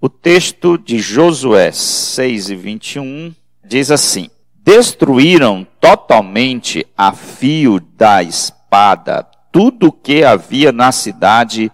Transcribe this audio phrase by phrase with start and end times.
[0.00, 9.30] O texto de Josué 6 e 21 diz assim: Destruíram totalmente a fio da espada
[9.52, 11.70] tudo o que havia na cidade,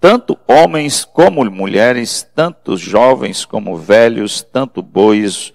[0.00, 5.52] tanto homens como mulheres, tanto jovens como velhos, tanto bois,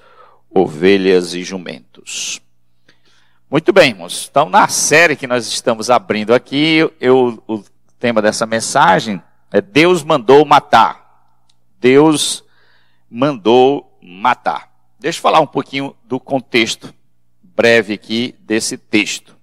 [0.49, 2.39] ovelhas e jumentos.
[3.49, 4.27] Muito bem, irmãos.
[4.29, 7.63] Então, na série que nós estamos abrindo aqui, eu, o
[7.99, 9.21] tema dessa mensagem
[9.51, 11.04] é Deus mandou matar.
[11.85, 12.43] Deus
[13.07, 14.71] mandou matar.
[14.99, 16.91] Deixa eu falar um pouquinho do contexto
[17.43, 19.37] breve aqui desse texto.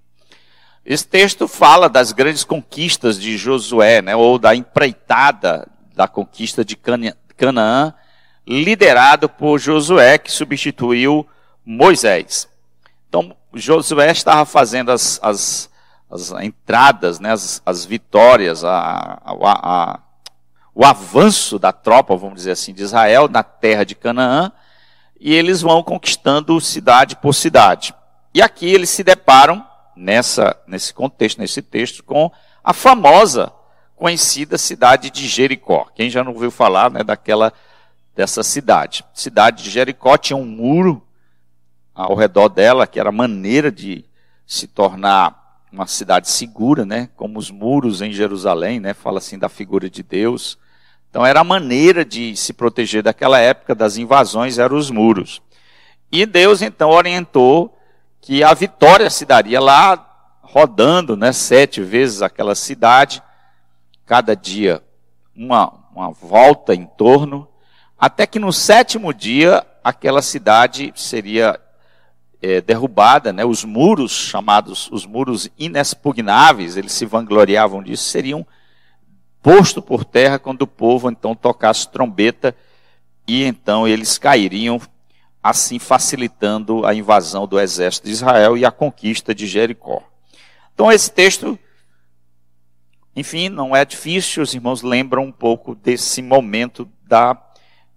[0.85, 6.77] Esse texto fala das grandes conquistas de Josué, né, ou da empreitada da conquista de
[7.37, 7.95] Canaã,
[8.45, 11.25] liderado por Josué, que substituiu
[11.65, 12.49] Moisés.
[13.09, 15.71] Então, Josué estava fazendo as, as,
[16.11, 20.01] as entradas, né, as, as vitórias, a, a, a,
[20.75, 24.51] o avanço da tropa, vamos dizer assim, de Israel na terra de Canaã,
[25.21, 27.95] e eles vão conquistando cidade por cidade.
[28.35, 32.31] E aqui eles se deparam, nessa, nesse contexto, nesse texto, com
[32.65, 33.53] a famosa,
[33.95, 35.87] conhecida cidade de Jericó.
[35.95, 37.53] Quem já não ouviu falar né, daquela,
[38.17, 39.05] dessa cidade?
[39.15, 41.07] Cidade de Jericó tinha um muro
[41.95, 44.05] ao redor dela, que era maneira de
[44.47, 47.09] se tornar uma cidade segura, né?
[47.17, 48.93] Como os muros em Jerusalém, né?
[48.93, 50.59] Fala assim da figura de Deus.
[51.13, 55.43] Então era a maneira de se proteger daquela época das invasões eram os muros.
[56.11, 57.79] E Deus então orientou
[58.19, 61.31] que a vitória se daria lá rodando, né?
[61.31, 63.23] Sete vezes aquela cidade,
[64.07, 64.83] cada dia
[65.37, 67.47] uma uma volta em torno,
[67.99, 71.61] até que no sétimo dia aquela cidade seria
[72.41, 78.47] é, derrubada, né, os muros chamados os muros inexpugnáveis, eles se vangloriavam disso, seriam
[79.43, 82.55] postos por terra quando o povo então tocasse trombeta
[83.27, 84.81] e então eles cairiam,
[85.43, 90.03] assim facilitando a invasão do exército de Israel e a conquista de Jericó.
[90.73, 91.59] Então esse texto,
[93.15, 97.37] enfim, não é difícil, os irmãos lembram um pouco desse momento da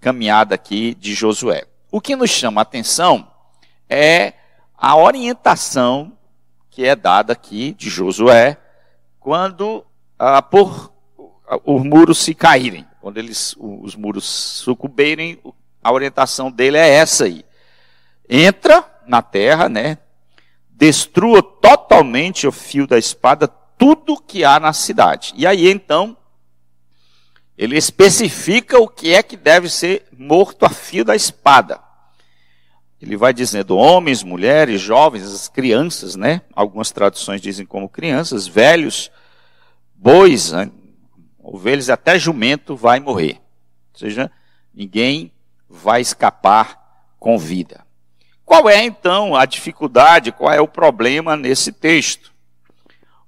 [0.02, 1.66] caminhada aqui de Josué.
[1.92, 3.28] O que nos chama a atenção
[3.88, 4.34] é
[4.76, 6.12] a orientação
[6.70, 8.58] que é dada aqui de Josué
[9.20, 9.86] quando
[10.20, 10.95] ah, por
[11.64, 15.40] os muros se caírem, quando eles os muros sucumbirem,
[15.84, 17.46] a orientação dele é essa aí.
[18.28, 20.00] Entra na terra, né?
[20.70, 23.48] Destrua totalmente o fio da espada
[23.78, 25.34] tudo que há na cidade.
[25.36, 26.18] E aí então
[27.58, 31.80] ele especifica o que é que deve ser morto a fio da espada.
[33.02, 36.42] Ele vai dizendo homens, mulheres, jovens, as crianças, né?
[36.54, 39.12] Algumas traduções dizem como crianças, velhos,
[39.94, 40.72] bois, né?
[41.54, 43.42] Ovelhas, até jumento vai morrer.
[43.94, 44.32] Ou seja,
[44.74, 45.32] ninguém
[45.70, 47.86] vai escapar com vida.
[48.44, 52.34] Qual é então a dificuldade, qual é o problema nesse texto?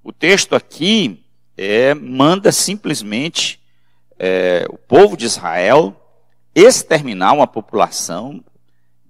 [0.04, 1.24] O texto aqui
[1.58, 3.60] é, manda simplesmente
[4.20, 5.96] é, o povo de Israel
[6.54, 8.44] exterminar uma população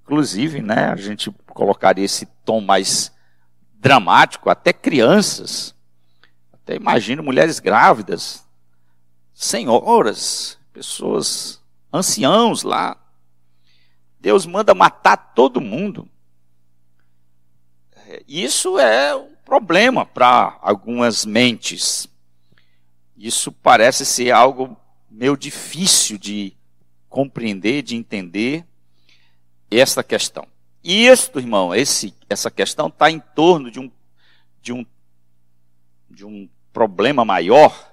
[0.08, 3.12] Inclusive, né, a gente colocaria esse tom mais
[3.74, 5.76] dramático, até crianças,
[6.54, 8.47] até imagino mulheres grávidas,
[9.38, 11.62] senhoras, pessoas,
[11.94, 12.98] anciãos lá.
[14.20, 16.10] Deus manda matar todo mundo.
[18.28, 22.10] Isso é um problema para algumas mentes.
[23.16, 24.76] Isso parece ser algo
[25.08, 26.54] meio difícil de
[27.08, 28.66] compreender, de entender
[29.70, 30.48] esta questão.
[30.84, 33.92] E isto, irmão, esse, essa questão está em torno de um,
[34.64, 34.86] de, um,
[36.10, 37.87] de um problema maior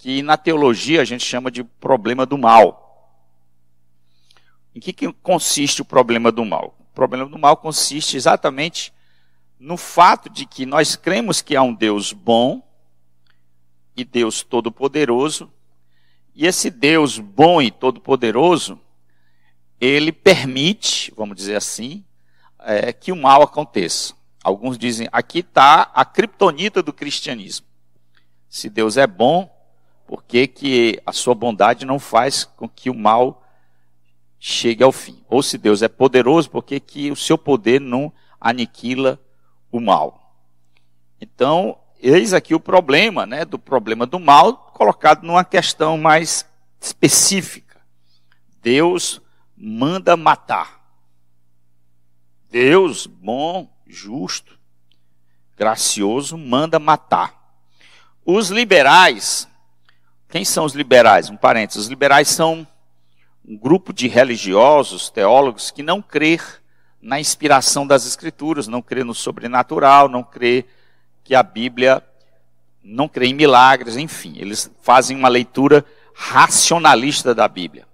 [0.00, 3.20] que na teologia a gente chama de problema do mal.
[4.74, 6.74] Em que, que consiste o problema do mal?
[6.78, 8.94] O problema do mal consiste exatamente
[9.58, 12.66] no fato de que nós cremos que há um Deus bom
[13.94, 15.52] e Deus todo-poderoso,
[16.34, 18.80] e esse Deus bom e todo-poderoso
[19.78, 22.02] ele permite, vamos dizer assim,
[22.60, 24.14] é, que o mal aconteça.
[24.42, 27.66] Alguns dizem, aqui está a criptonita do cristianismo.
[28.48, 29.59] Se Deus é bom,
[30.10, 33.46] por que, que a sua bondade não faz com que o mal
[34.40, 35.22] chegue ao fim?
[35.28, 39.20] Ou se Deus é poderoso, por que, que o seu poder não aniquila
[39.70, 40.34] o mal?
[41.20, 46.44] Então, eis aqui o problema, né, do problema do mal, colocado numa questão mais
[46.80, 47.80] específica.
[48.60, 49.22] Deus
[49.56, 50.80] manda matar.
[52.50, 54.58] Deus, bom, justo,
[55.56, 57.62] gracioso, manda matar.
[58.26, 59.48] Os liberais,
[60.30, 61.28] quem são os liberais?
[61.28, 62.66] Um parênteses, os liberais são
[63.44, 66.38] um grupo de religiosos, teólogos, que não crê
[67.02, 70.64] na inspiração das Escrituras, não crê no sobrenatural, não crê
[71.24, 72.02] que a Bíblia
[72.82, 75.84] não crê em milagres, enfim, eles fazem uma leitura
[76.14, 77.86] racionalista da Bíblia.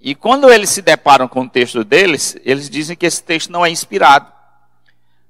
[0.00, 3.66] E quando eles se deparam com o texto deles, eles dizem que esse texto não
[3.66, 4.32] é inspirado.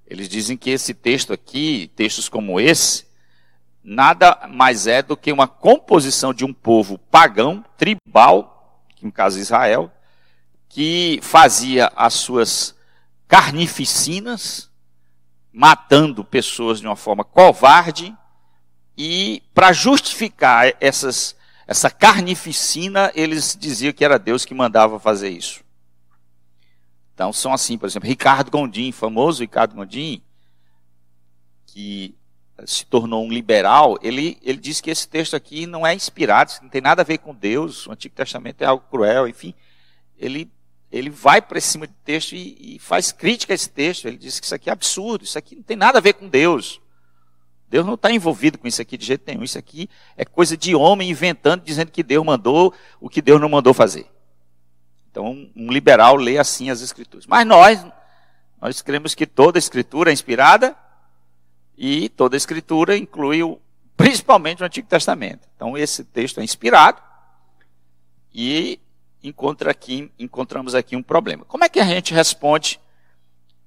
[0.07, 3.08] Eles dizem que esse texto aqui, textos como esse,
[3.83, 9.91] nada mais é do que uma composição de um povo pagão, tribal, no caso Israel,
[10.69, 12.77] que fazia as suas
[13.27, 14.71] carnificinas,
[15.53, 18.17] matando pessoas de uma forma covarde,
[18.97, 21.37] e para justificar essas,
[21.67, 25.63] essa carnificina, eles diziam que era Deus que mandava fazer isso.
[27.15, 30.23] Então são assim, por exemplo, Ricardo Gondim, famoso Ricardo Gondim,
[31.67, 32.15] que
[32.67, 36.69] se tornou um liberal, ele, ele disse que esse texto aqui não é inspirado, não
[36.69, 39.55] tem nada a ver com Deus, o Antigo Testamento é algo cruel, enfim.
[40.19, 40.51] Ele,
[40.91, 44.07] ele vai para cima do texto e, e, faz crítica a esse texto.
[44.07, 46.29] Ele diz que isso aqui é absurdo, isso aqui não tem nada a ver com
[46.29, 46.81] Deus.
[47.71, 49.45] Deus não está envolvido com isso aqui de jeito nenhum.
[49.45, 53.49] Isso aqui é coisa de homem inventando, dizendo que Deus mandou o que Deus não
[53.49, 54.07] mandou fazer.
[55.11, 57.27] Então, um liberal lê assim as Escrituras.
[57.27, 57.87] Mas nós,
[58.61, 60.77] nós cremos que toda Escritura é inspirada
[61.79, 63.61] e toda a Escritura inclui o,
[63.97, 65.49] principalmente o Antigo Testamento.
[65.55, 67.01] Então, esse texto é inspirado
[68.35, 68.81] e
[69.23, 71.45] encontra aqui, encontramos aqui um problema.
[71.45, 72.81] Como é que a gente responde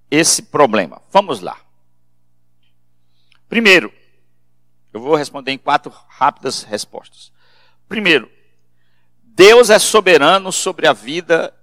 [0.09, 1.01] esse problema?
[1.09, 1.57] Vamos lá.
[3.47, 3.93] Primeiro,
[4.91, 7.31] eu vou responder em quatro rápidas respostas.
[7.87, 8.29] Primeiro,
[9.23, 11.53] Deus é soberano sobre a vida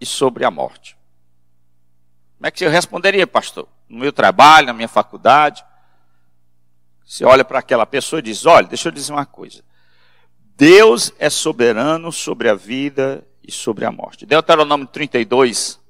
[0.00, 0.96] e sobre a morte.
[2.36, 3.68] Como é que eu responderia, pastor?
[3.88, 5.64] No meu trabalho, na minha faculdade.
[7.04, 9.62] Você olha para aquela pessoa e diz: Olha, deixa eu dizer uma coisa.
[10.56, 14.24] Deus é soberano sobre a vida e sobre a morte.
[14.24, 15.80] Deuteronômio 32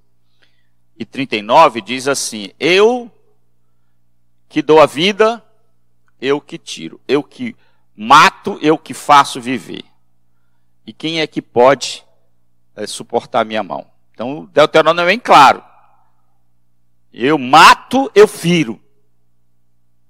[0.96, 3.10] e 39 diz assim: Eu
[4.48, 5.44] que dou a vida,
[6.20, 7.00] eu que tiro.
[7.06, 7.56] Eu que
[7.96, 9.84] mato, eu que faço viver.
[10.86, 12.04] E quem é que pode
[12.74, 13.86] é, suportar a minha mão?
[14.12, 15.62] Então, Deuteronômio é bem claro.
[17.12, 18.80] Eu mato, eu firo.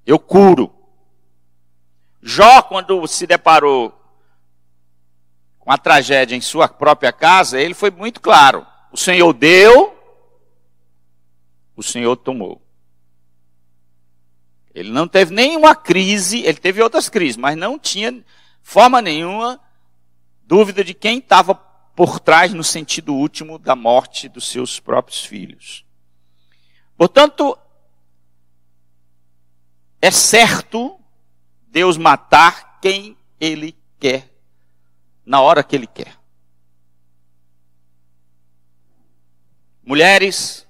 [0.07, 0.73] Eu curo.
[2.23, 3.99] Jó, quando se deparou
[5.59, 8.65] com a tragédia em sua própria casa, ele foi muito claro.
[8.93, 9.97] O Senhor deu,
[11.75, 12.63] o Senhor tomou.
[14.73, 18.25] Ele não teve nenhuma crise, ele teve outras crises, mas não tinha
[18.63, 19.61] forma nenhuma
[20.45, 25.85] dúvida de quem estava por trás no sentido último da morte dos seus próprios filhos.
[26.97, 27.59] Portanto,
[30.01, 30.99] é certo
[31.73, 34.33] Deus matar quem ele quer,
[35.27, 36.17] na hora que ele quer.
[39.83, 40.65] Mulheres,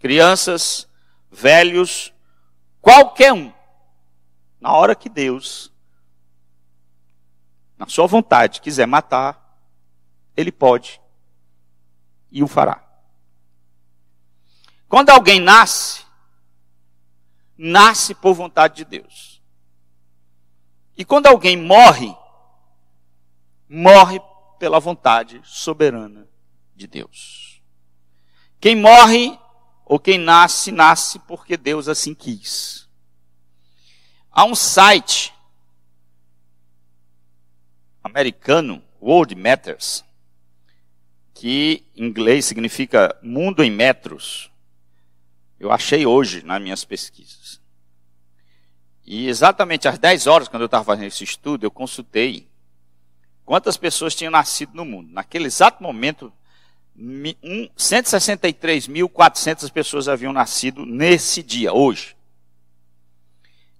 [0.00, 0.88] crianças,
[1.30, 2.12] velhos,
[2.80, 3.52] Qualquer um.
[4.60, 5.72] Na hora que Deus,
[7.78, 9.58] na sua vontade, quiser matar,
[10.36, 11.00] ele pode
[12.30, 12.84] e o fará.
[14.88, 16.04] Quando alguém nasce,
[17.56, 19.39] nasce por vontade de Deus.
[21.00, 22.14] E quando alguém morre,
[23.66, 24.20] morre
[24.58, 26.28] pela vontade soberana
[26.76, 27.62] de Deus.
[28.60, 29.34] Quem morre
[29.86, 32.86] ou quem nasce, nasce porque Deus assim quis.
[34.30, 35.32] Há um site
[38.04, 40.04] americano, World Matters,
[41.32, 44.50] que em inglês significa mundo em metros.
[45.58, 47.39] Eu achei hoje nas minhas pesquisas.
[49.12, 52.46] E exatamente às 10 horas, quando eu estava fazendo esse estudo, eu consultei
[53.44, 55.12] quantas pessoas tinham nascido no mundo.
[55.12, 56.32] Naquele exato momento,
[56.96, 62.16] 163.400 pessoas haviam nascido nesse dia, hoje.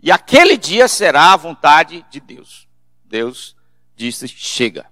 [0.01, 2.67] E aquele dia será a vontade de Deus.
[3.03, 3.55] Deus
[3.95, 4.91] disse: chega.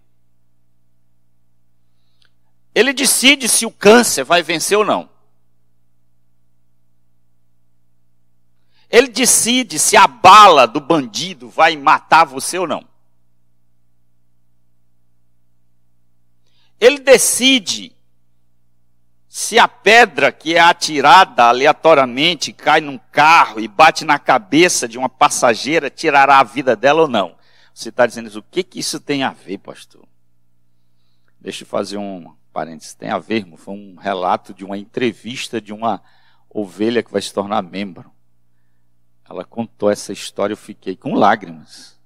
[2.73, 5.12] Ele decide se o câncer vai vencer ou não.
[8.93, 12.87] Ele decide se a bala do bandido vai matar você ou não.
[16.79, 17.95] Ele decide
[19.27, 24.99] se a pedra que é atirada aleatoriamente cai num carro e bate na cabeça de
[24.99, 27.35] uma passageira, tirará a vida dela ou não.
[27.73, 30.07] Você está dizendo isso, o que, que isso tem a ver, pastor?
[31.41, 32.93] Deixa eu fazer um parênteses.
[32.93, 35.99] Tem a ver, irmão, foi um relato de uma entrevista de uma
[36.47, 38.12] ovelha que vai se tornar membro.
[39.29, 41.99] Ela contou essa história, eu fiquei com lágrimas.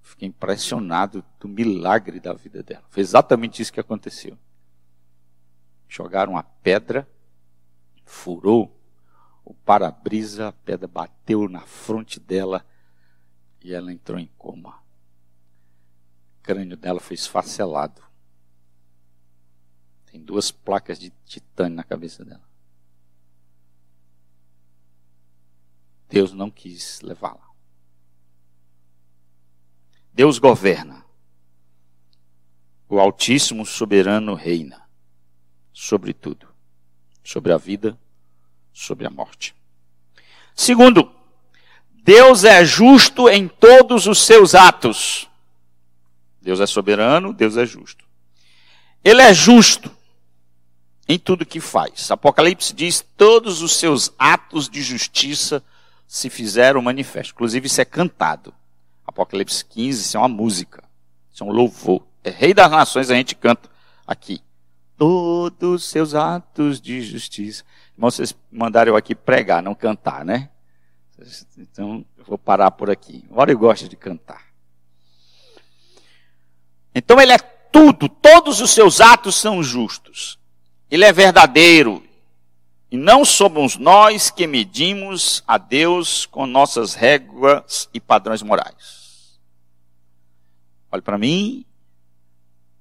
[0.00, 2.84] Fiquei impressionado do milagre da vida dela.
[2.88, 4.36] Foi exatamente isso que aconteceu
[5.92, 7.06] jogaram a pedra,
[8.06, 8.74] furou
[9.44, 12.64] o para-brisa, a pedra bateu na fronte dela
[13.60, 14.82] e ela entrou em coma.
[16.38, 18.02] O crânio dela foi esfacelado.
[20.10, 22.42] Tem duas placas de titânio na cabeça dela.
[26.12, 27.48] Deus não quis levá-la.
[30.12, 31.02] Deus governa.
[32.86, 34.86] O Altíssimo Soberano reina
[35.72, 36.46] sobre tudo,
[37.24, 37.98] sobre a vida,
[38.74, 39.54] sobre a morte.
[40.54, 41.10] Segundo,
[42.04, 45.26] Deus é justo em todos os seus atos.
[46.42, 48.04] Deus é soberano, Deus é justo.
[49.02, 49.90] Ele é justo
[51.08, 52.10] em tudo que faz.
[52.10, 55.64] Apocalipse diz: todos os seus atos de justiça
[56.12, 57.32] se fizeram manifestos.
[57.32, 58.52] Inclusive, isso é cantado.
[59.06, 60.84] Apocalipse 15, isso é uma música.
[61.32, 62.02] Isso é um louvor.
[62.22, 63.70] É Rei das Nações, a gente canta
[64.06, 64.42] aqui
[64.98, 67.64] todos seus atos de justiça.
[67.96, 70.50] Irmãos, vocês mandaram eu aqui pregar, não cantar, né?
[71.56, 73.24] Então, eu vou parar por aqui.
[73.30, 74.44] Agora eu gosto de cantar.
[76.94, 80.38] Então, ele é tudo, todos os seus atos são justos.
[80.90, 82.04] Ele é verdadeiro.
[82.92, 89.40] E não somos nós que medimos a Deus com nossas réguas e padrões morais.
[90.90, 91.64] Olhe para mim,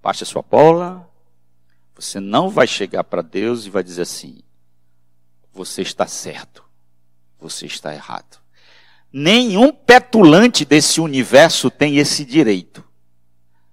[0.02, 1.10] passe a sua bola,
[1.96, 4.40] você não vai chegar para Deus e vai dizer assim:
[5.54, 6.62] você está certo,
[7.40, 8.38] você está errado.
[9.14, 12.84] Nenhum petulante desse universo tem esse direito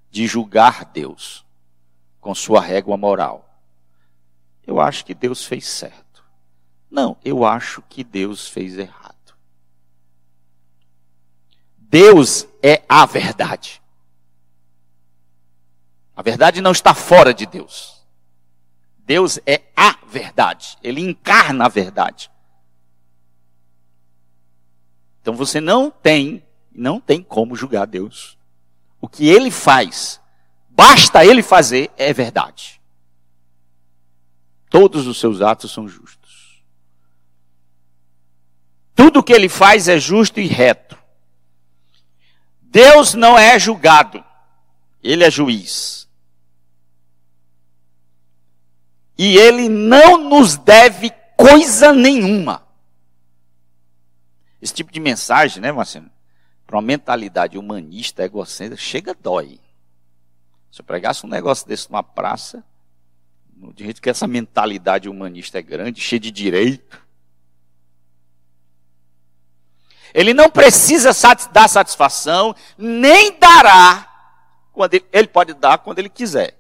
[0.09, 1.45] de julgar Deus
[2.21, 3.45] com sua régua moral.
[4.65, 6.08] Eu acho que Deus fez certo.
[6.91, 9.15] Não, eu acho que Deus fez errado.
[11.77, 13.83] Deus é a verdade.
[16.15, 18.05] A verdade não está fora de Deus.
[18.99, 20.77] Deus é a verdade.
[20.83, 22.31] Ele encarna a verdade.
[25.21, 26.43] Então você não tem,
[26.73, 28.37] não tem como julgar Deus.
[29.01, 30.21] O que ele faz,
[30.69, 32.81] basta ele fazer, é verdade.
[34.69, 36.18] Todos os seus atos são justos.
[38.99, 40.99] Tudo que ele faz é justo e reto.
[42.61, 44.23] Deus não é julgado,
[45.03, 45.99] ele é juiz.
[49.19, 52.65] e ele não nos deve coisa nenhuma.
[54.63, 56.09] Esse tipo de mensagem, né, Marcelo?
[56.65, 59.59] Para uma mentalidade humanista, egocêntrica, chega dói.
[60.71, 62.63] Se eu pregasse um negócio desse numa praça,
[63.75, 67.03] de jeito que essa mentalidade humanista é grande, cheia de direito.
[70.15, 71.11] Ele não precisa
[71.53, 74.09] dar satisfação, nem dará
[74.73, 76.57] quando ele, ele pode dar quando ele quiser.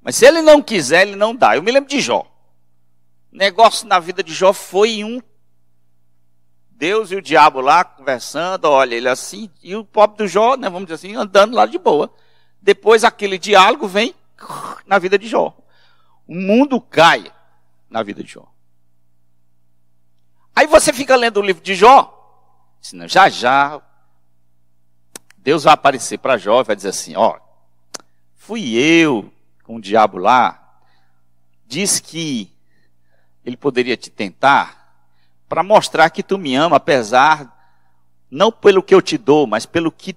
[0.00, 1.54] Mas se ele não quiser, ele não dá.
[1.54, 2.26] Eu me lembro de Jó.
[3.30, 5.20] O negócio na vida de Jó foi um.
[6.70, 10.70] Deus e o diabo lá conversando, olha, ele assim, e o pobre do Jó, né,
[10.70, 12.10] vamos dizer assim, andando lá de boa.
[12.62, 14.14] Depois aquele diálogo vem
[14.86, 15.54] na vida de Jó.
[16.26, 17.30] O mundo cai
[17.90, 18.47] na vida de Jó.
[20.58, 22.12] Aí você fica lendo o livro de Jó,
[23.06, 23.80] já já
[25.36, 27.38] Deus vai aparecer para Jó e vai dizer assim: ó,
[28.34, 30.80] fui eu com o diabo lá,
[31.64, 32.52] diz que
[33.44, 34.98] ele poderia te tentar
[35.48, 37.56] para mostrar que tu me ama, apesar,
[38.28, 40.16] não pelo que eu te dou, mas pelo que,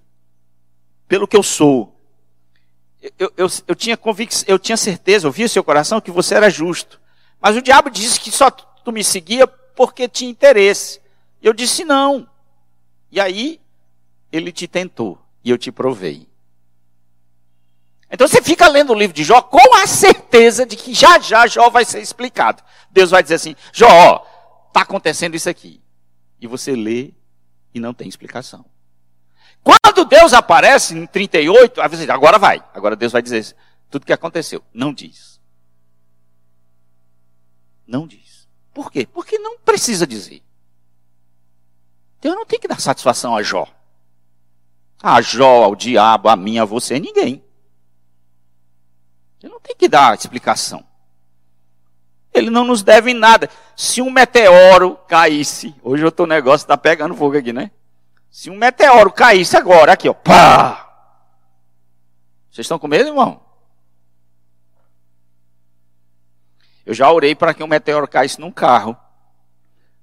[1.08, 1.96] pelo que eu sou.
[3.20, 6.50] Eu, eu, eu tinha convicção, eu tinha certeza, eu via seu coração que você era
[6.50, 7.00] justo.
[7.40, 9.46] Mas o diabo disse que só tu me seguia
[9.76, 11.02] porque tinha interesse.
[11.42, 12.30] Eu disse não.
[13.12, 13.60] E aí,
[14.32, 16.28] ele te tentou e eu te provei.
[18.10, 21.48] Então você fica lendo o livro de Jó com a certeza de que já já
[21.48, 22.62] Jó vai ser explicado.
[22.90, 24.26] Deus vai dizer assim: Jó,
[24.68, 25.82] está acontecendo isso aqui.
[26.40, 27.14] E você lê
[27.74, 28.66] e não tem explicação.
[29.64, 32.64] Quando Deus aparece em 38, aí você diz, agora vai.
[32.74, 33.56] Agora Deus vai dizer
[33.90, 34.64] tudo que aconteceu.
[34.74, 35.40] Não diz.
[37.86, 38.21] Não diz.
[38.74, 39.06] Por quê?
[39.06, 40.42] Porque não precisa dizer.
[42.22, 43.68] Deus não tem que dar satisfação a Jó.
[45.02, 47.44] A Jó, ao diabo, a mim, a você, ninguém.
[49.42, 50.86] Ele não tem que dar explicação.
[52.34, 53.50] Ele não nos deve nada.
[53.76, 57.72] Se um meteoro caísse, hoje o teu negócio está pegando fogo aqui, né?
[58.30, 60.88] Se um meteoro caísse agora, aqui, ó, pá!
[62.50, 63.42] Vocês estão com medo, irmão?
[66.86, 68.96] Eu já orei para que um meteoro caísse num carro.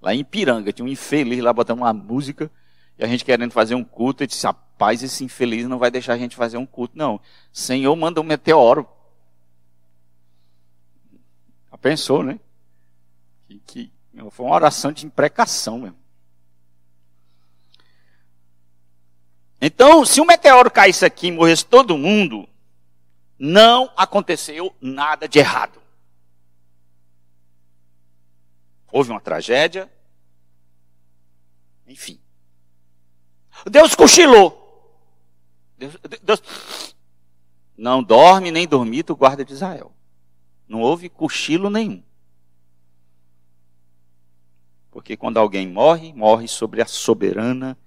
[0.01, 2.51] Lá em Piranga, tinha um infeliz lá botando uma música
[2.99, 4.23] e a gente querendo fazer um culto.
[4.23, 7.21] E disse: Rapaz, esse infeliz não vai deixar a gente fazer um culto, não.
[7.53, 8.89] Senhor, manda um meteoro.
[11.71, 12.39] Já pensou, né?
[13.47, 13.93] Que, que
[14.31, 15.99] foi uma oração de imprecação mesmo.
[19.61, 22.49] Então, se um meteoro caísse aqui e morresse todo mundo,
[23.39, 25.88] não aconteceu nada de errado.
[28.91, 29.91] Houve uma tragédia.
[31.87, 32.21] Enfim.
[33.67, 34.67] Deus cochilou.
[35.77, 36.43] Deus, Deus
[37.77, 39.93] não dorme nem dormita o guarda de Israel.
[40.67, 42.03] Não houve cochilo nenhum.
[44.91, 47.79] Porque quando alguém morre, morre sobre a soberana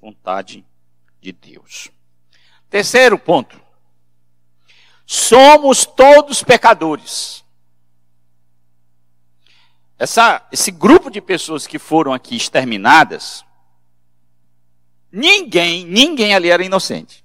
[0.00, 0.66] vontade
[1.20, 1.90] de Deus.
[2.68, 3.60] Terceiro ponto.
[5.06, 7.44] Somos todos pecadores.
[9.98, 13.44] Essa, esse grupo de pessoas que foram aqui exterminadas,
[15.10, 17.24] ninguém, ninguém ali era inocente.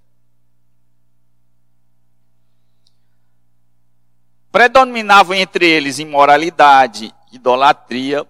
[4.52, 8.26] Predominavam entre eles imoralidade, idolatria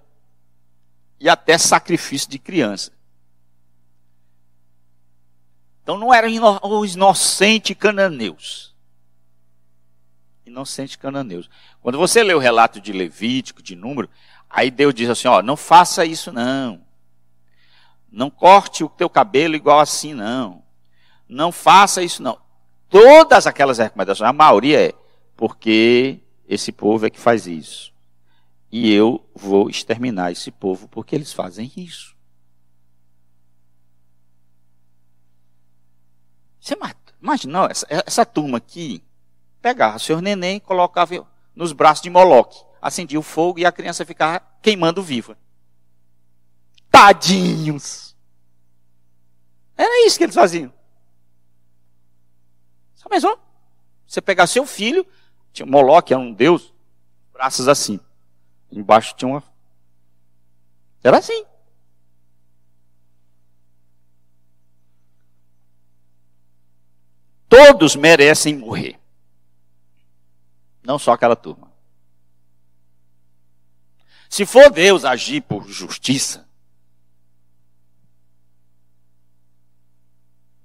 [1.20, 2.92] e até sacrifício de criança.
[5.84, 6.30] Então não eram
[6.64, 8.76] os inocentes cananeus.
[10.46, 11.50] Inocentes cananeus.
[11.82, 14.10] Quando você lê o relato de Levítico, de número,
[14.50, 16.82] aí Deus diz assim: ó, não faça isso não.
[18.12, 20.64] Não corte o teu cabelo igual assim não.
[21.28, 22.38] Não faça isso não.
[22.90, 24.94] Todas aquelas recomendações, a maioria é
[25.36, 27.94] porque esse povo é que faz isso.
[28.70, 32.16] E eu vou exterminar esse povo porque eles fazem isso.
[36.60, 36.78] Você
[37.22, 39.04] imagina, essa, essa turma aqui
[39.62, 41.26] pegava seu neném colocava
[41.62, 45.38] nos braços de Moloque, acendia o fogo e a criança ficava queimando viva.
[46.90, 48.16] Tadinhos!
[49.78, 50.74] Era isso que eles faziam.
[52.96, 53.38] Só mesmo?
[54.08, 55.06] Você pegar seu filho,
[55.54, 56.74] tinha Moloque, era um deus,
[57.32, 58.00] braços assim.
[58.72, 59.44] Embaixo tinha uma.
[61.04, 61.46] Era assim.
[67.48, 69.01] Todos merecem morrer.
[70.84, 71.72] Não só aquela turma.
[74.30, 76.48] Se for Deus agir por justiça,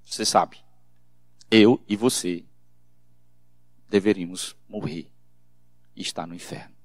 [0.05, 0.57] você sabe,
[1.51, 2.45] eu e você
[3.89, 5.11] deveríamos morrer
[5.95, 6.75] e estar no inferno.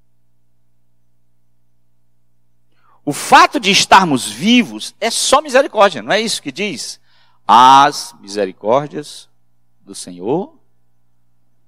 [3.05, 7.01] O fato de estarmos vivos é só misericórdia, não é isso que diz?
[7.47, 9.29] As misericórdias
[9.81, 10.57] do Senhor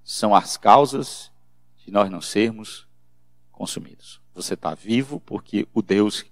[0.05, 1.33] são as causas
[1.85, 2.87] de nós não sermos
[3.53, 4.21] consumidos.
[4.35, 6.25] Você está vivo porque o Deus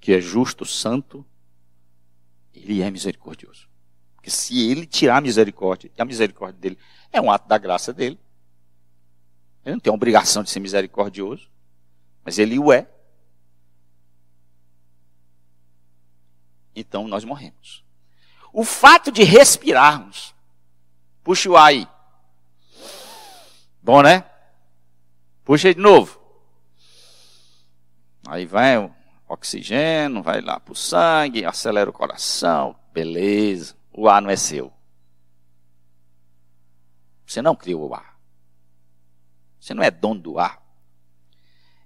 [0.00, 1.26] que é justo, santo,
[2.54, 3.68] ele é misericordioso.
[4.14, 6.78] Porque se ele tirar a misericórdia, a misericórdia dele
[7.12, 8.18] é um ato da graça dele,
[9.64, 11.50] ele não tem a obrigação de ser misericordioso,
[12.24, 12.88] mas ele o é.
[16.74, 17.84] Então nós morremos.
[18.52, 20.34] O fato de respirarmos
[21.22, 21.86] Puxa o ar aí.
[23.82, 24.24] Bom, né?
[25.44, 26.20] Puxa de novo.
[28.26, 28.94] Aí vai o
[29.28, 32.76] oxigênio, vai lá para o sangue, acelera o coração.
[32.92, 33.76] Beleza.
[33.92, 34.72] O ar não é seu.
[37.26, 38.18] Você não criou o ar.
[39.58, 40.60] Você não é dono do ar.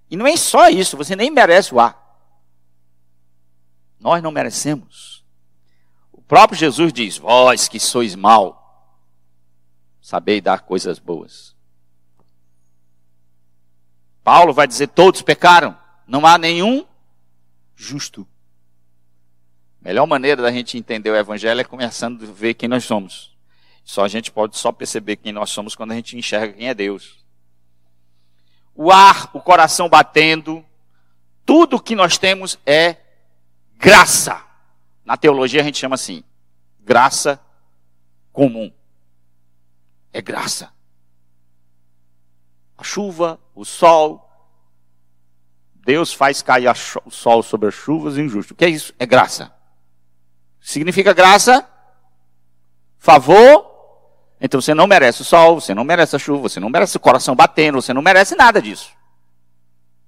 [0.09, 2.01] E não é só isso, você nem merece o ar.
[3.99, 5.25] Nós não merecemos.
[6.11, 8.65] O próprio Jesus diz: Vós que sois mal,
[10.05, 11.54] Sabei dar coisas boas.
[14.25, 16.83] Paulo vai dizer: todos pecaram, não há nenhum
[17.75, 18.27] justo.
[19.79, 23.37] Melhor maneira da gente entender o evangelho é começando a ver quem nós somos.
[23.83, 26.73] Só a gente pode só perceber quem nós somos quando a gente enxerga quem é
[26.73, 27.23] Deus.
[28.73, 30.65] O ar, o coração batendo,
[31.45, 32.97] tudo que nós temos é
[33.77, 34.43] graça.
[35.05, 36.23] Na teologia a gente chama assim,
[36.79, 37.39] graça
[38.33, 38.73] comum.
[40.11, 40.73] É graça.
[42.75, 44.21] A chuva, o sol,
[45.73, 46.67] Deus faz cair
[47.05, 48.51] o sol sobre as chuvas injustas.
[48.51, 48.93] O que é isso?
[48.99, 49.53] É graça.
[50.59, 51.67] Significa graça,
[52.97, 53.73] favor.
[54.41, 56.99] Então você não merece o sol, você não merece a chuva, você não merece o
[56.99, 58.91] coração batendo, você não merece nada disso.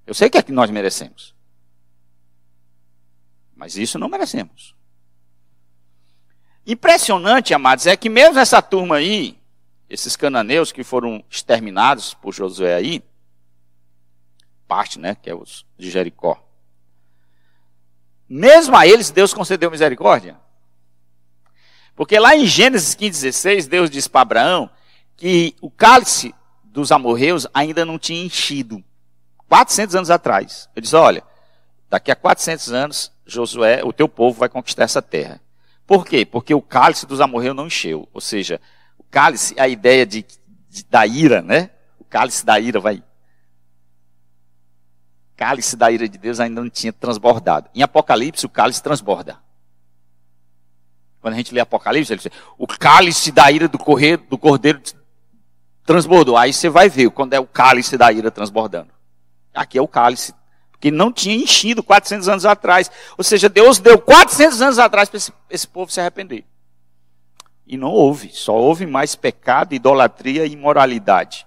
[0.05, 1.33] Eu sei que é que nós merecemos.
[3.55, 4.75] Mas isso não merecemos.
[6.65, 9.39] Impressionante, amados, é que mesmo essa turma aí,
[9.89, 13.01] esses cananeus que foram exterminados por Josué aí,
[14.67, 16.43] parte, né, que é os de Jericó.
[18.29, 20.37] Mesmo a eles, Deus concedeu misericórdia.
[21.95, 24.69] Porque lá em Gênesis 15, 16, Deus disse para Abraão
[25.15, 28.83] que o cálice dos amorreus ainda não tinha enchido.
[29.47, 30.69] 400 anos atrás.
[30.75, 31.23] Ele disse, olha,
[31.89, 35.41] daqui a 400 anos, Josué, o teu povo vai conquistar essa terra.
[35.87, 36.25] Por quê?
[36.25, 38.07] Porque o cálice dos amorreus não encheu.
[38.13, 38.59] Ou seja,
[38.97, 40.25] o cálice, a ideia de,
[40.69, 41.69] de da ira, né?
[41.97, 43.01] O cálice da ira vai
[45.37, 47.69] cálice da ira de Deus ainda não tinha transbordado.
[47.73, 49.37] Em Apocalipse, o cálice transborda.
[51.21, 54.81] Quando a gente lê Apocalipse, ele diz, o cálice da ira do, correio, do cordeiro
[55.85, 56.35] transbordou.
[56.35, 58.89] Aí você vai ver quando é o cálice da ira transbordando.
[59.53, 60.33] Aqui é o cálice,
[60.79, 62.89] que não tinha enchido 400 anos atrás.
[63.15, 66.43] Ou seja, Deus deu 400 anos atrás para esse, esse povo se arrepender.
[67.65, 71.45] E não houve, só houve mais pecado, idolatria e imoralidade.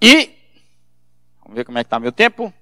[0.00, 0.41] E
[1.52, 2.52] Vamos ver como é que está meu tempo.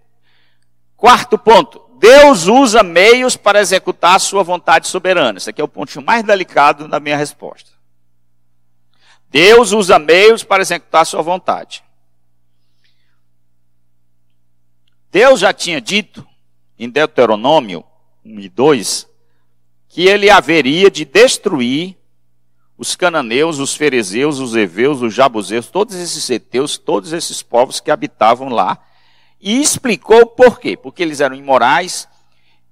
[0.96, 1.80] Quarto ponto.
[2.00, 5.38] Deus usa meios para executar a sua vontade soberana.
[5.38, 7.70] Esse aqui é o ponto mais delicado da minha resposta.
[9.30, 11.84] Deus usa meios para executar a sua vontade.
[15.12, 16.26] Deus já tinha dito
[16.76, 17.84] em Deuteronômio
[18.24, 19.08] 1 e 2
[19.88, 21.96] que ele haveria de destruir
[22.80, 27.90] os cananeus, os ferezeus, os heveus, os jabuseus, todos esses heteus, todos esses povos que
[27.90, 28.78] habitavam lá,
[29.38, 30.78] e explicou por quê?
[30.78, 32.08] Porque eles eram imorais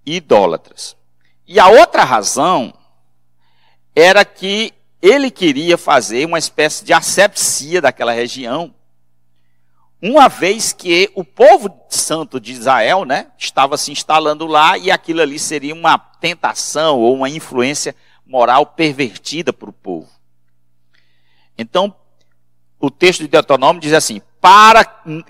[0.07, 0.97] e idólatras.
[1.47, 2.73] E a outra razão
[3.94, 8.75] era que ele queria fazer uma espécie de asepsia daquela região,
[10.01, 15.21] uma vez que o povo santo de Israel, né, estava se instalando lá e aquilo
[15.21, 17.94] ali seria uma tentação ou uma influência
[18.28, 20.08] moral pervertida para o povo.
[21.56, 21.92] Então,
[22.78, 24.84] o texto de Deuteronômio diz assim: para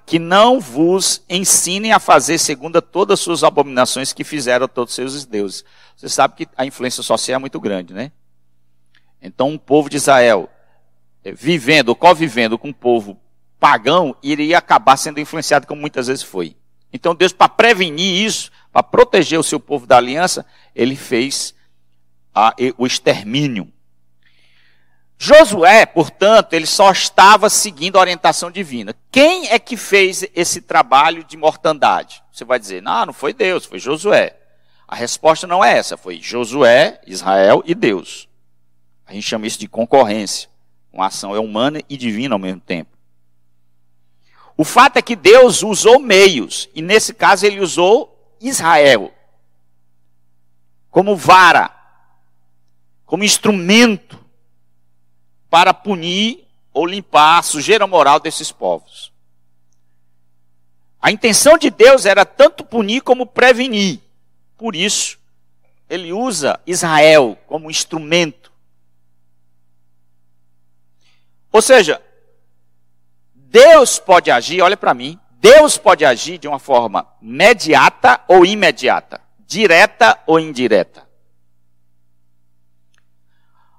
[0.05, 4.93] que não vos ensinem a fazer segundo todas as suas abominações que fizeram a todos
[4.93, 5.65] os seus deuses.
[5.97, 8.13] Você sabe que a influência social é muito grande, né?
[9.23, 10.49] Então, um povo de Israel,
[11.25, 13.19] eh, vivendo, convivendo com um povo
[13.59, 16.55] pagão, iria acabar sendo influenciado, como muitas vezes foi.
[16.93, 21.55] Então, Deus, para prevenir isso, para proteger o seu povo da aliança, ele fez
[22.39, 23.73] a, o extermínio.
[25.19, 28.95] Josué, portanto, ele só estava seguindo a orientação divina.
[29.11, 32.23] Quem é que fez esse trabalho de mortandade?
[32.33, 34.37] Você vai dizer, não, não foi Deus, foi Josué.
[34.87, 38.29] A resposta não é essa, foi Josué, Israel e Deus.
[39.05, 40.49] A gente chama isso de concorrência.
[40.93, 42.97] Uma ação é humana e divina ao mesmo tempo.
[44.57, 49.13] O fato é que Deus usou meios, e nesse caso ele usou Israel
[50.91, 51.71] como vara
[53.09, 54.23] como instrumento
[55.49, 59.11] para punir ou limpar a sujeira moral desses povos.
[61.01, 64.01] A intenção de Deus era tanto punir como prevenir.
[64.59, 65.19] Por isso,
[65.89, 68.53] ele usa Israel como instrumento.
[71.51, 72.03] Ou seja,
[73.35, 79.19] Deus pode agir, olha para mim, Deus pode agir de uma forma mediata ou imediata,
[79.47, 81.08] direta ou indireta.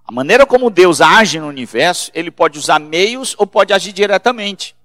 [0.10, 4.76] A maneira como Deus age no universo, ele pode usar meios ou pode agir diretamente.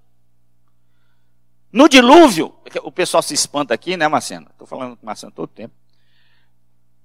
[1.71, 4.45] No dilúvio, o pessoal se espanta aqui, né, Marcena?
[4.51, 5.73] Estou falando com o Marcena todo o tempo.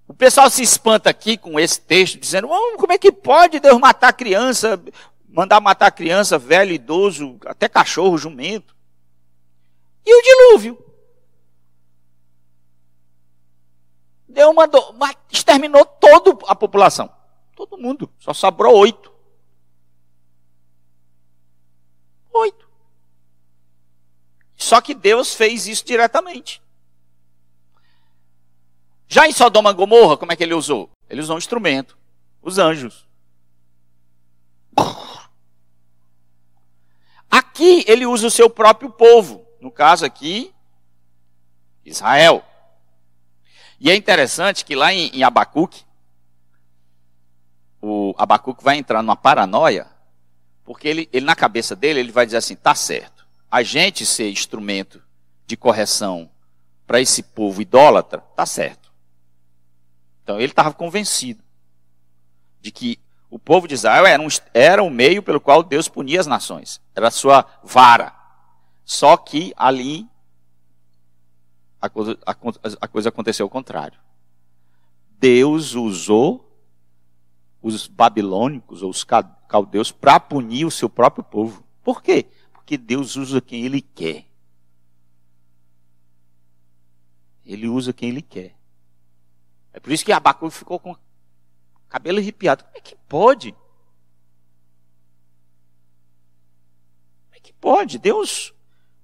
[0.06, 3.80] O pessoal se espanta aqui com esse texto, dizendo: oh, como é que pode Deus
[3.80, 4.78] matar criança,
[5.26, 8.76] mandar matar criança, velho, idoso, até cachorro, jumento?
[10.04, 10.78] E o dilúvio?
[14.28, 14.94] Deus mandou,
[15.30, 17.18] exterminou toda a população
[17.66, 18.10] todo mundo.
[18.18, 19.12] Só sobrou oito.
[22.32, 22.68] Oito.
[24.56, 26.62] Só que Deus fez isso diretamente.
[29.06, 30.90] Já em Sodoma e Gomorra, como é que ele usou?
[31.08, 31.98] Ele usou um instrumento,
[32.40, 33.06] os anjos.
[37.30, 40.54] Aqui ele usa o seu próprio povo, no caso aqui,
[41.84, 42.44] Israel.
[43.78, 45.84] E é interessante que lá em, Abacuque,
[47.80, 49.86] o Abacuque vai entrar numa paranoia,
[50.64, 54.30] porque ele, ele na cabeça dele ele vai dizer assim: tá certo, a gente ser
[54.30, 55.02] instrumento
[55.46, 56.30] de correção
[56.86, 58.92] para esse povo idólatra, tá certo.
[60.22, 61.42] Então ele estava convencido
[62.60, 62.98] de que
[63.30, 66.80] o povo de Israel era, um, era o meio pelo qual Deus punia as nações,
[66.94, 68.14] era a sua vara.
[68.84, 70.08] Só que ali
[71.80, 72.32] a coisa, a,
[72.80, 73.98] a coisa aconteceu ao contrário.
[75.18, 76.49] Deus usou
[77.62, 81.62] os babilônicos ou os caldeus para punir o seu próprio povo.
[81.82, 82.26] Por quê?
[82.52, 84.26] Porque Deus usa quem ele quer.
[87.44, 88.56] Ele usa quem ele quer.
[89.72, 90.96] É por isso que Abacu ficou com
[91.88, 92.64] cabelo arrepiado.
[92.64, 93.52] Como é que pode?
[93.52, 93.64] Como
[97.34, 97.98] é que pode?
[97.98, 98.54] Deus,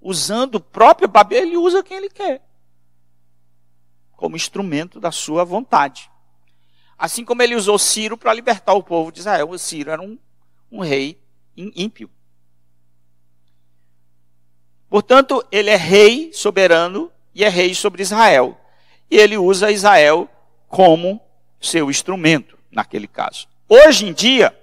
[0.01, 2.47] usando o próprio Babel, ele usa quem ele quer.
[4.12, 6.11] Como instrumento da sua vontade.
[6.98, 9.50] Assim como ele usou Ciro para libertar o povo de Israel.
[9.50, 10.18] O Ciro era um,
[10.70, 11.20] um rei
[11.56, 12.11] ímpio.
[14.88, 18.59] Portanto, ele é rei soberano e é rei sobre Israel.
[19.11, 20.28] E ele usa Israel
[20.68, 21.20] como
[21.61, 23.46] seu instrumento, naquele caso.
[23.68, 24.56] Hoje em dia,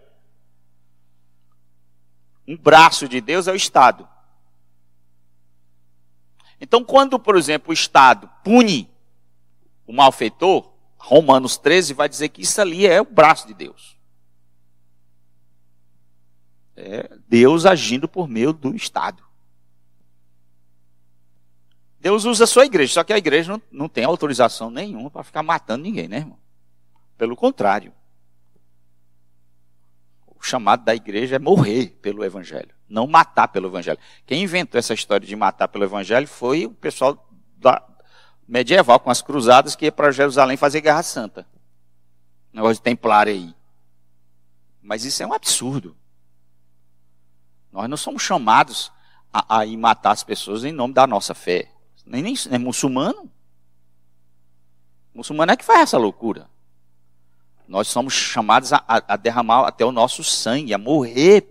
[2.48, 4.08] um braço de Deus é o Estado.
[6.60, 8.90] Então, quando, por exemplo, o Estado pune
[9.86, 10.73] o malfeitor,
[11.04, 13.98] Romanos 13 vai dizer que isso ali é o braço de Deus.
[16.78, 19.22] É Deus agindo por meio do Estado.
[22.00, 25.24] Deus usa a sua igreja, só que a igreja não, não tem autorização nenhuma para
[25.24, 26.40] ficar matando ninguém, né, irmão?
[27.18, 27.92] Pelo contrário.
[30.26, 34.00] O chamado da igreja é morrer pelo evangelho, não matar pelo evangelho.
[34.26, 37.30] Quem inventou essa história de matar pelo evangelho foi o pessoal
[38.48, 41.46] medieval, com as cruzadas, que ia para Jerusalém fazer guerra santa.
[42.52, 43.56] Negócio de templário aí.
[44.82, 45.96] Mas isso é um absurdo.
[47.72, 48.92] Nós não somos chamados
[49.32, 51.72] a, a ir matar as pessoas em nome da nossa fé.
[52.06, 53.32] Nem, nem é muçulmano.
[55.14, 56.50] Muçulmano é que faz essa loucura.
[57.68, 61.50] Nós somos chamados a, a, a derramar até o nosso sangue, a morrer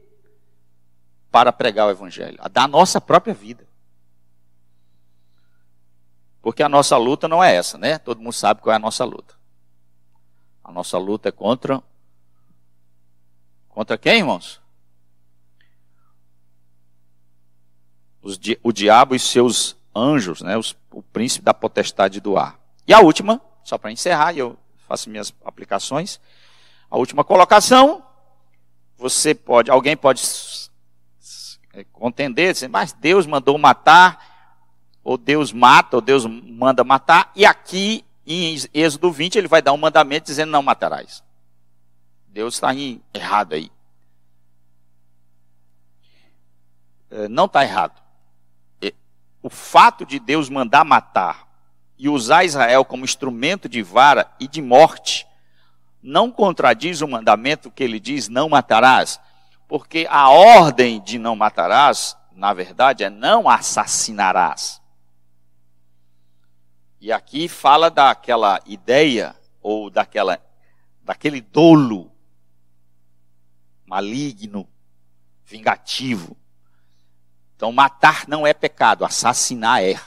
[1.31, 3.67] para pregar o Evangelho, a dar a nossa própria vida.
[6.43, 7.99] Porque a nossa luta não é essa, né?
[7.99, 9.35] Todo mundo sabe qual é a nossa luta.
[10.65, 11.81] A nossa luta é contra.
[13.69, 14.61] Contra quem, irmãos?
[18.21, 20.59] Os, o diabo e seus anjos, né?
[20.59, 22.59] Os, o príncipe da potestade do ar.
[22.89, 26.21] E a última, só para encerrar, e eu faço minhas aplicações.
[26.91, 28.05] A última colocação,
[28.99, 30.23] você pode, alguém pode
[31.93, 34.32] contender, dizer, mas Deus mandou matar
[35.03, 39.73] ou Deus mata, ou Deus manda matar, e aqui em Êxodo 20 ele vai dar
[39.73, 41.23] um mandamento dizendo não matarás.
[42.29, 42.69] Deus está
[43.13, 43.71] errado aí.
[47.11, 48.01] É, não está errado.
[49.43, 51.49] O fato de Deus mandar matar
[51.99, 55.27] e usar Israel como instrumento de vara e de morte
[56.03, 59.21] não contradiz o mandamento que ele diz não matarás,
[59.69, 64.82] porque a ordem de não matarás, na verdade, é não assassinarás.
[67.03, 70.41] E aqui fala daquela ideia ou daquela
[71.03, 72.13] daquele dolo
[73.85, 74.69] maligno,
[75.45, 76.37] vingativo.
[77.57, 80.01] Então matar não é pecado, assassinar é.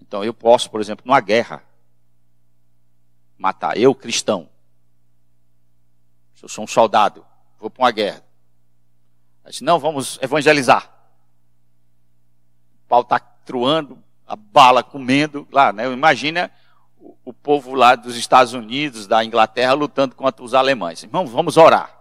[0.00, 1.62] Então eu posso, por exemplo, numa guerra
[3.36, 4.48] matar eu cristão.
[6.34, 7.26] Se eu sou um soldado,
[7.58, 8.24] vou para uma guerra.
[9.44, 10.90] Aí, não, vamos evangelizar.
[12.84, 15.90] O pau está truando, a bala comendo lá, né?
[15.90, 16.50] Imagina
[16.98, 21.02] o, o povo lá dos Estados Unidos, da Inglaterra, lutando contra os alemães.
[21.02, 21.98] Irmão, vamos orar.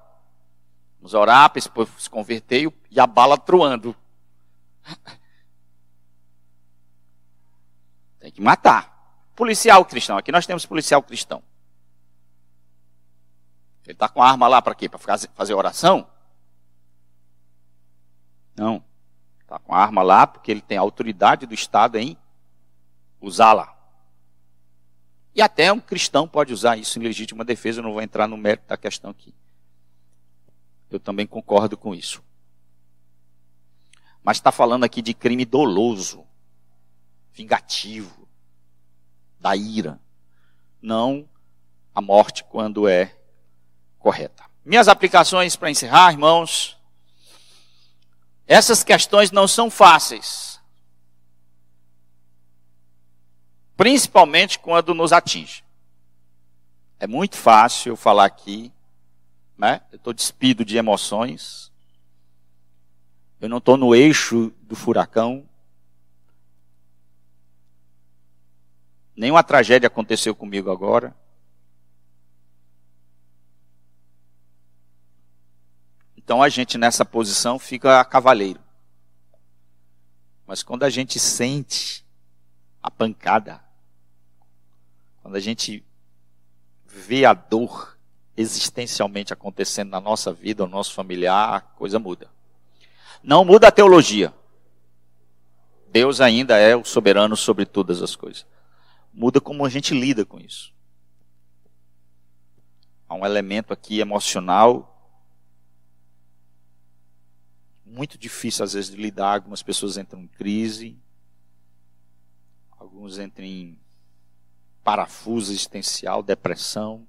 [0.99, 3.95] Vamos orar para esse povo se converter e a bala truando.
[8.19, 8.93] Tem que matar.
[9.33, 10.17] Policial cristão.
[10.17, 11.41] Aqui nós temos policial cristão.
[13.85, 14.89] Ele está com a arma lá para quê?
[14.89, 16.05] Para fazer oração?
[18.53, 18.83] Não.
[19.47, 22.17] Está com a arma lá porque ele tem a autoridade do Estado em
[23.21, 23.73] usá-la.
[25.33, 28.35] E até um cristão pode usar isso em legítima defesa, eu não vou entrar no
[28.35, 29.33] mérito da questão aqui.
[30.89, 32.21] Eu também concordo com isso.
[34.21, 36.25] Mas está falando aqui de crime doloso,
[37.31, 38.27] vingativo,
[39.39, 39.97] da ira.
[40.81, 41.25] Não
[41.95, 43.15] a morte quando é
[43.97, 44.43] correta.
[44.65, 46.76] Minhas aplicações para encerrar, irmãos.
[48.47, 50.59] Essas questões não são fáceis.
[53.75, 55.63] Principalmente quando nos atinge.
[56.99, 58.71] É muito fácil eu falar aqui,
[59.57, 59.81] né?
[59.91, 61.71] Eu estou despido de emoções.
[63.39, 65.47] Eu não estou no eixo do furacão.
[69.15, 71.15] Nenhuma tragédia aconteceu comigo agora.
[76.27, 78.59] Então a gente nessa posição fica cavaleiro.
[80.45, 82.05] Mas quando a gente sente
[82.83, 83.63] a pancada,
[85.21, 85.85] quando a gente
[86.85, 87.97] vê a dor
[88.35, 92.29] existencialmente acontecendo na nossa vida, no nosso familiar, a coisa muda.
[93.23, 94.33] Não muda a teologia.
[95.89, 98.45] Deus ainda é o soberano sobre todas as coisas.
[99.13, 100.73] Muda como a gente lida com isso.
[103.07, 104.93] Há um elemento aqui emocional
[107.87, 109.35] muito difícil às vezes de lidar.
[109.35, 110.97] Algumas pessoas entram em crise,
[112.71, 113.79] alguns entram em
[114.83, 117.07] parafuso existencial, depressão,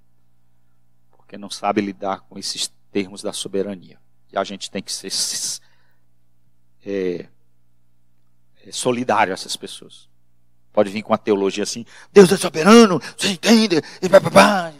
[1.10, 4.00] porque não sabe lidar com esses termos da soberania.
[4.32, 5.60] E a gente tem que ser
[6.84, 7.28] é,
[8.64, 10.08] é, solidário a essas pessoas.
[10.72, 13.76] Pode vir com a teologia assim, Deus é soberano, você entende?
[14.02, 14.74] E pá, pá, pá.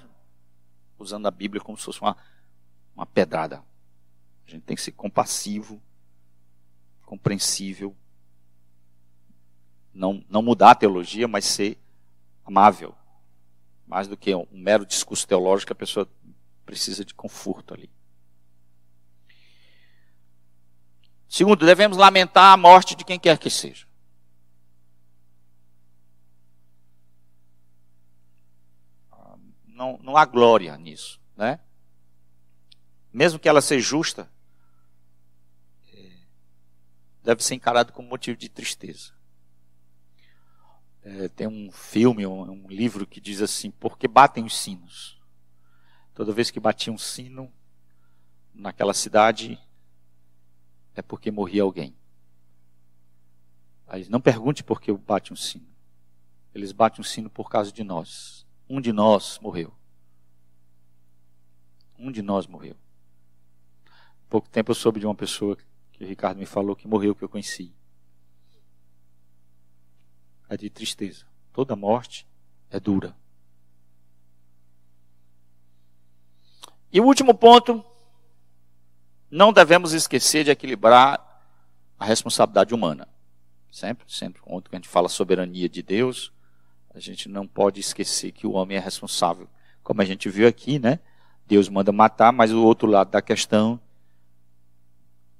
[0.98, 2.16] Usando a Bíblia como se fosse uma,
[2.94, 3.62] uma pedrada.
[4.46, 5.80] A gente tem que ser compassivo,
[7.08, 7.96] compreensível,
[9.94, 11.78] não, não mudar a teologia, mas ser
[12.44, 12.94] amável.
[13.86, 16.06] Mais do que um mero discurso teológico, a pessoa
[16.66, 17.90] precisa de conforto ali.
[21.26, 23.88] Segundo, devemos lamentar a morte de quem quer que seja.
[29.64, 31.58] Não, não há glória nisso, né?
[33.10, 34.30] Mesmo que ela seja justa,
[37.28, 39.12] deve ser encarado como motivo de tristeza.
[41.02, 45.20] É, tem um filme, um, um, livro que diz assim: Por que batem os sinos?
[46.14, 47.52] Toda vez que batia um sino
[48.54, 49.60] naquela cidade,
[50.94, 51.94] é porque morria alguém.
[53.86, 55.68] Aí não pergunte por que bate um sino.
[56.54, 58.46] Eles batem um sino por causa de nós.
[58.66, 59.74] Um de nós morreu.
[61.98, 62.76] Um de nós morreu.
[64.30, 65.58] Pouco tempo eu soube de uma pessoa
[65.98, 67.74] que o Ricardo me falou que morreu, que eu conheci
[70.48, 71.26] é de tristeza.
[71.52, 72.26] Toda morte
[72.70, 73.14] é dura.
[76.90, 77.84] E o último ponto,
[79.30, 81.22] não devemos esquecer de equilibrar
[81.98, 83.06] a responsabilidade humana.
[83.70, 86.32] Sempre, sempre, quando a gente fala soberania de Deus,
[86.94, 89.46] a gente não pode esquecer que o homem é responsável.
[89.82, 90.98] Como a gente viu aqui, né?
[91.46, 93.78] Deus manda matar, mas o outro lado da questão,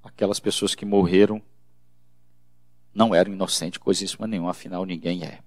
[0.02, 1.42] aquelas pessoas que morreram
[2.94, 5.40] não eram inocentes, coisíssima nenhuma, afinal ninguém é.